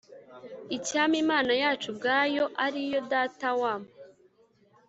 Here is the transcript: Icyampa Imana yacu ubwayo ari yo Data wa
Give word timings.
Icyampa 0.77 1.17
Imana 1.23 1.51
yacu 1.63 1.85
ubwayo 1.91 2.43
ari 2.65 2.81
yo 2.91 3.01
Data 3.11 3.49
wa 3.61 3.73